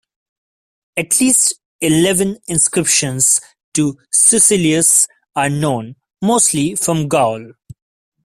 At 0.97 1.19
least 1.21 1.59
eleven 1.79 2.39
inscriptions 2.47 3.39
to 3.75 3.99
Sucellus 4.11 5.05
are 5.35 5.47
known, 5.47 5.95
mostly 6.23 6.73
from 6.73 7.07
Gaul. 7.07 7.51